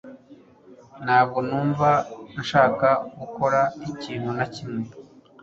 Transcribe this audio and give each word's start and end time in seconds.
Ntabwo 1.05 1.37
numva 1.47 1.89
nshaka 2.41 2.89
gukora 3.19 3.61
ikintu 3.89 4.29
na 4.37 4.45
kimwe 4.53 4.87